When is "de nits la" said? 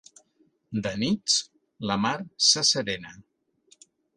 0.87-1.99